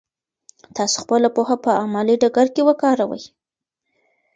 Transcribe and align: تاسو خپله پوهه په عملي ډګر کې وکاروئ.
تاسو 0.75 0.95
خپله 1.03 1.27
پوهه 1.35 1.55
په 1.63 1.71
عملي 1.83 2.15
ډګر 2.21 2.47
کې 2.55 2.61
وکاروئ. 2.67 3.23